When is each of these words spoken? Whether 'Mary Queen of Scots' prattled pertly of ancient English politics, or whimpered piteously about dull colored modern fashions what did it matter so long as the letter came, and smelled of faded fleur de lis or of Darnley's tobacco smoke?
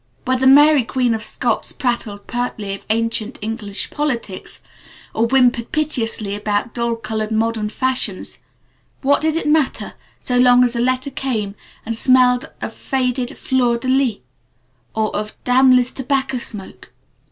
Whether 0.25 0.47
'Mary 0.47 0.83
Queen 0.83 1.13
of 1.13 1.23
Scots' 1.23 1.71
prattled 1.71 2.25
pertly 2.25 2.73
of 2.73 2.87
ancient 2.89 3.37
English 3.39 3.91
politics, 3.91 4.59
or 5.13 5.27
whimpered 5.27 5.71
piteously 5.71 6.33
about 6.33 6.73
dull 6.73 6.95
colored 6.95 7.29
modern 7.31 7.69
fashions 7.69 8.39
what 9.03 9.21
did 9.21 9.35
it 9.35 9.47
matter 9.47 9.93
so 10.19 10.39
long 10.39 10.63
as 10.63 10.73
the 10.73 10.79
letter 10.79 11.11
came, 11.11 11.53
and 11.85 11.95
smelled 11.95 12.51
of 12.61 12.73
faded 12.73 13.37
fleur 13.37 13.77
de 13.77 13.89
lis 13.89 14.17
or 14.95 15.15
of 15.15 15.35
Darnley's 15.43 15.91
tobacco 15.91 16.39
smoke? 16.39 16.91